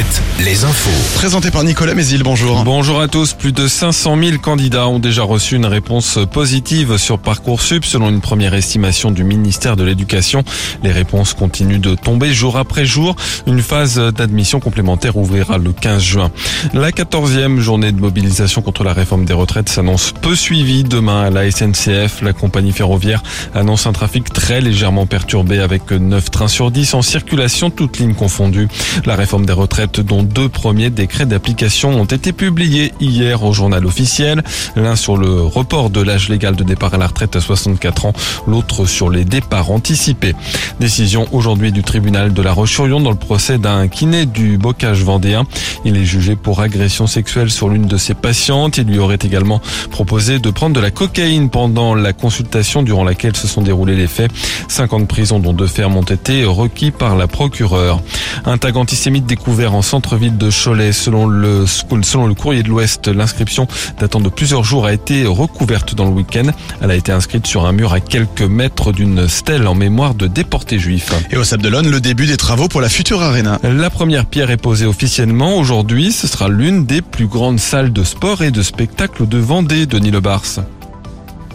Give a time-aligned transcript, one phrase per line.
[0.00, 1.18] Alouette, les infos.
[1.18, 2.64] Présenté par Nicolas Mézil, bonjour.
[2.64, 3.34] Bonjour à tous.
[3.34, 8.20] Plus de 500 000 candidats ont déjà reçu une réponse positive sur Parcoursup selon une
[8.20, 10.42] première estimation du ministère de l'Éducation.
[10.82, 13.16] Les réponses continuent de tomber jour après jour.
[13.46, 16.30] Une phase d'admission complémentaire ouvrira le 15 juin.
[16.72, 20.84] La 14e journée de mobilisation contre la réforme des retraites s'annonce peu suivie.
[20.84, 23.22] Demain à la SNCF, la compagnie ferroviaire
[23.54, 28.14] annonce un trafic très légèrement perturbé avec 9 trains sur 10 en circulation, toutes lignes
[28.14, 28.68] confondues.
[29.04, 33.84] La réforme des retraites dont deux premiers décrets d'application ont été publiés hier au journal
[33.84, 34.44] officiel.
[34.76, 38.12] L'un sur le report de l'âge légal de départ à la retraite à 64 ans,
[38.46, 40.34] l'autre sur les départs anticipés.
[40.78, 45.46] Décision aujourd'hui du tribunal de la Roche-sur-Yon dans le procès d'un kiné du bocage vendéen.
[45.84, 48.78] Il est jugé pour agression sexuelle sur l'une de ses patientes.
[48.78, 49.60] Il lui aurait également
[49.90, 54.06] proposé de prendre de la cocaïne pendant la consultation durant laquelle se sont déroulés les
[54.06, 54.30] faits.
[54.68, 58.02] 50 prisons dont deux fermes ont été requis par la procureure.
[58.44, 60.92] Un tag antisémite découvert en centre-ville de Cholet.
[60.92, 63.66] Selon le, selon le courrier de l'Ouest, l'inscription
[63.98, 66.50] datant de plusieurs jours a été recouverte dans le week-end.
[66.80, 70.26] Elle a été inscrite sur un mur à quelques mètres d'une stèle en mémoire de
[70.26, 71.12] déportés juifs.
[71.30, 73.58] Et au Sable d'Olonne, le début des travaux pour la future arena.
[73.62, 76.12] La première pierre est posée officiellement aujourd'hui.
[76.12, 80.10] Ce sera l'une des plus grandes salles de sport et de spectacle de Vendée, Denis
[80.10, 80.60] Lebars.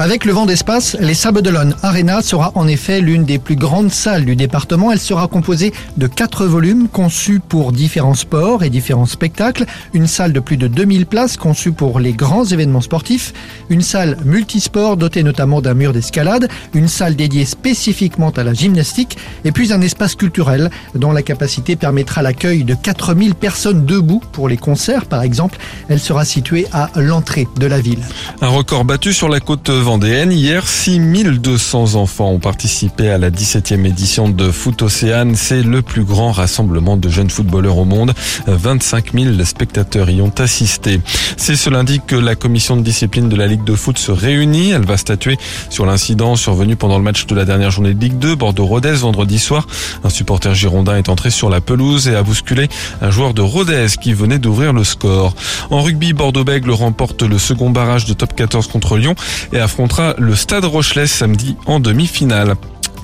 [0.00, 3.90] Avec le vent d'espace, les Sables d'Olonne Arena sera en effet l'une des plus grandes
[3.90, 4.92] salles du département.
[4.92, 9.66] Elle sera composée de quatre volumes conçus pour différents sports et différents spectacles.
[9.94, 13.32] Une salle de plus de 2000 places conçue pour les grands événements sportifs.
[13.70, 16.48] Une salle multisport dotée notamment d'un mur d'escalade.
[16.74, 19.18] Une salle dédiée spécifiquement à la gymnastique.
[19.44, 24.48] Et puis un espace culturel dont la capacité permettra l'accueil de 4000 personnes debout pour
[24.48, 25.58] les concerts par exemple.
[25.88, 28.04] Elle sera située à l'entrée de la ville.
[28.40, 30.32] Un record battu sur la côte vendéenne.
[30.32, 35.34] Hier, 6200 enfants ont participé à la 17e édition de Foot Océane.
[35.34, 38.12] C'est le plus grand rassemblement de jeunes footballeurs au monde.
[38.46, 41.00] 25 000 spectateurs y ont assisté.
[41.38, 44.72] C'est ce lundi que la commission de discipline de la Ligue de foot se réunit.
[44.72, 45.38] Elle va statuer
[45.70, 49.38] sur l'incident survenu pendant le match de la dernière journée de Ligue 2, Bordeaux-Rodez, vendredi
[49.38, 49.66] soir.
[50.04, 52.68] Un supporter girondin est entré sur la pelouse et a bousculé
[53.00, 55.34] un joueur de Rodez qui venait d'ouvrir le score.
[55.70, 59.14] En rugby, Bordeaux-Bègle remporte le second barrage de top 14 contre Lyon
[59.54, 62.56] et affrontera le Stade Rochelet samedi en demi-finale.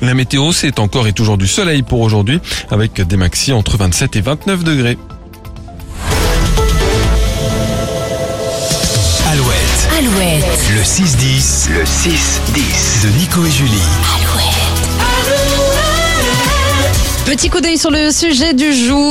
[0.00, 2.40] La météo, c'est encore et toujours du soleil pour aujourd'hui,
[2.70, 4.96] avec des maxi entre 27 et 29 degrés.
[9.30, 10.44] Alouette, Alouette,
[10.74, 13.72] le 6-10, le 6-10 de Nico et Julie.
[17.26, 19.00] Petit coup d'œil sur le sujet du jour.